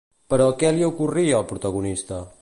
Però 0.33 0.47
què 0.63 0.71
li 0.77 0.87
ocorria 0.89 1.37
al 1.41 1.47
protagonista? 1.53 2.23